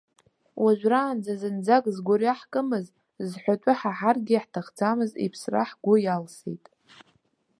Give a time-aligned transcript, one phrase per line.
[0.63, 2.85] Уажәраанӡа зынӡак згәырҩа ҳкымыз,
[3.29, 6.63] зҳәатәы ҳаҳаргьы ҳҭахӡамыз, иԥсра ҳгәы иалсит.